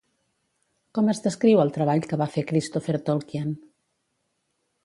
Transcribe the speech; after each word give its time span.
Com 0.97 1.11
es 1.13 1.19
descriu 1.25 1.61
el 1.65 1.71
treball 1.77 2.03
que 2.13 2.21
va 2.23 2.29
fer 2.37 2.47
Christopher 2.53 2.97
Tolkien? 3.11 3.55